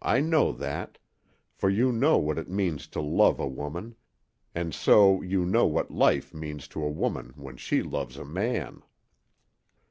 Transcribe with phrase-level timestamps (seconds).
[0.00, 0.96] I know that.
[1.52, 3.94] For you know what it means to love a woman,
[4.54, 8.82] and so you know what life means to a woman when she loves a man.